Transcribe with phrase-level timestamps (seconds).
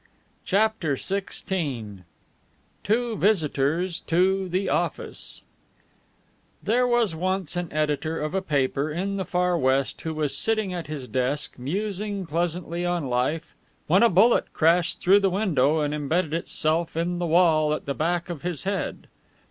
[0.45, 2.01] CHAPTER XVI
[2.83, 5.43] TWO VISITORS TO THE OFFICE
[6.63, 10.73] There was once an editor of a paper in the Far West who was sitting
[10.73, 13.53] at his desk, musing pleasantly on life,
[13.85, 17.93] when a bullet crashed through the window and imbedded itself in the wall at the
[17.93, 19.05] back of his head.